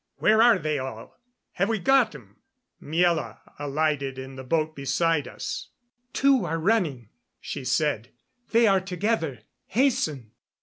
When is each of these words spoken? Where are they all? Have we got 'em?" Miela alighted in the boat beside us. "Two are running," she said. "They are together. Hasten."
Where 0.15 0.41
are 0.41 0.57
they 0.57 0.79
all? 0.79 1.15
Have 1.51 1.69
we 1.69 1.77
got 1.77 2.15
'em?" 2.15 2.37
Miela 2.81 3.37
alighted 3.59 4.17
in 4.17 4.35
the 4.35 4.43
boat 4.43 4.75
beside 4.75 5.27
us. 5.27 5.69
"Two 6.11 6.43
are 6.43 6.57
running," 6.57 7.09
she 7.39 7.63
said. 7.63 8.09
"They 8.49 8.65
are 8.65 8.81
together. 8.81 9.41
Hasten." 9.67 10.31